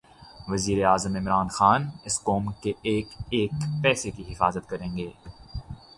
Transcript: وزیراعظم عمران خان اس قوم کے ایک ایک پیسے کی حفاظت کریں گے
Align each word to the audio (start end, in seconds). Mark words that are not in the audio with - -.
وزیراعظم 0.49 1.15
عمران 1.17 1.47
خان 1.47 1.81
اس 2.05 2.15
قوم 2.23 2.51
کے 2.61 2.73
ایک 2.83 3.07
ایک 3.29 3.51
پیسے 3.83 4.11
کی 4.11 4.23
حفاظت 4.29 4.69
کریں 4.69 4.95
گے 4.97 5.09